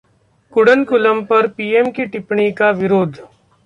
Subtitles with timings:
[0.53, 3.25] कुडनकुलम पर पीएम की टिप्पणी का विरोध